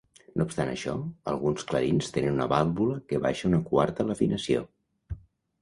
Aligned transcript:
No 0.39 0.45
obstant 0.49 0.69
això, 0.71 0.93
alguns 1.33 1.67
clarins 1.73 2.09
tenen 2.15 2.35
una 2.39 2.47
vàlvula 2.55 2.97
que 3.13 3.21
baixa 3.27 3.47
una 3.51 3.63
quarta 3.71 4.07
l'afinació. 4.09 4.65